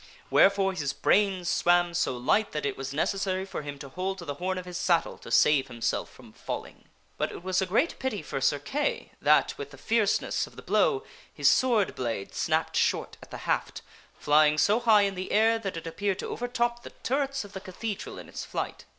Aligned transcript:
Wherefore 0.31 0.73
his 0.73 0.93
brains 0.93 1.47
swam 1.47 1.93
so 1.93 2.17
light 2.17 2.53
that 2.53 2.65
it 2.65 2.75
was 2.75 2.91
necessary 2.91 3.45
for 3.45 3.61
him 3.61 3.77
to 3.77 3.89
hold 3.89 4.17
to 4.17 4.25
the 4.25 4.33
horn 4.41 4.57
of 4.57 4.65
his 4.65 4.79
saddle 4.79 5.19
to 5.19 5.29
save 5.29 5.67
himself 5.67 6.09
from 6.09 6.33
falling. 6.33 6.85
But 7.19 7.31
it 7.31 7.43
was 7.43 7.61
a 7.61 7.67
great 7.67 7.99
pity 7.99 8.23
for 8.23 8.41
Sir 8.41 8.57
Kay 8.57 9.11
that, 9.21 9.55
with 9.59 9.69
the 9.69 9.77
fierceness 9.77 10.47
of 10.47 10.55
the 10.55 10.63
blow, 10.63 11.03
his 11.31 11.49
sword 11.49 11.93
blade 11.93 12.33
snapped 12.33 12.75
short 12.77 13.17
at 13.21 13.29
the 13.29 13.45
haft, 13.45 13.83
flying 14.17 14.57
so 14.57 14.79
high 14.79 15.03
in 15.03 15.13
the 15.13 15.31
air 15.31 15.59
that 15.59 15.77
it 15.77 15.85
appeared 15.85 16.17
to 16.17 16.29
overtop 16.29 16.81
the 16.81 16.93
turrets 17.03 17.43
of 17.45 17.53
the 17.53 17.61
cathedral 17.61 18.17
in 18.17 18.27
its 18.27 18.43
flight. 18.43 18.85